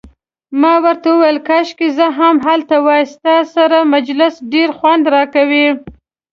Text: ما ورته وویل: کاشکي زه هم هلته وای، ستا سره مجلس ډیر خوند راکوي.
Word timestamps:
ما 0.61 0.73
ورته 0.85 1.07
وویل: 1.11 1.37
کاشکي 1.49 1.87
زه 1.97 2.05
هم 2.19 2.35
هلته 2.47 2.75
وای، 2.85 3.03
ستا 3.13 3.37
سره 3.55 3.77
مجلس 3.93 4.33
ډیر 4.53 4.69
خوند 4.77 5.03
راکوي. 5.15 5.67